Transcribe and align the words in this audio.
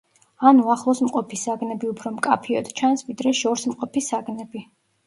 ანუ 0.51 0.63
ახლოს 0.75 1.01
მყოფი 1.07 1.39
საგნები 1.41 1.91
უფრო 1.91 2.13
მკაფიოდ 2.17 2.75
ჩანს 2.81 3.07
ვიდრე 3.13 3.39
შორს 3.45 3.69
მყოფი 3.75 4.07
საგნები. 4.11 4.69